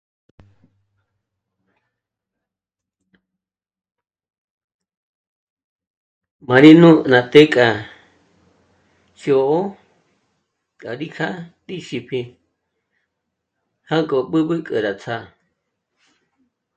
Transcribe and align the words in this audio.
Má 6.47 6.55
rí 6.63 6.71
nú'u 6.81 7.01
ná 7.11 7.19
té 7.31 7.41
k'a 7.53 7.67
ndzhṓ'ō 9.11 9.59
k'a 10.81 10.91
rí 10.99 11.07
jà'a 11.15 11.35
ìxípji 11.75 12.21
jânk'o 13.89 14.17
b'ǚb'ü 14.31 14.55
k'o 14.67 14.77
rá 14.85 14.93
ts'â'a 15.01 15.19